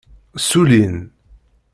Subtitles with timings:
[0.41, 0.97] Ssullin.